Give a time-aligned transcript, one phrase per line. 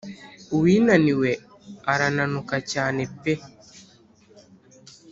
[0.55, 1.29] uwinaniwe
[1.93, 3.33] arananuka cyane pe